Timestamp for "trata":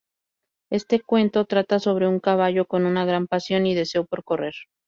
1.45-1.77